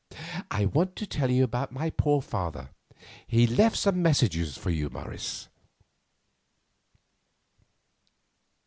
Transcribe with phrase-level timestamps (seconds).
[0.49, 2.71] I want to tell you about my poor father;
[3.27, 5.47] he left some messages for you, Morris."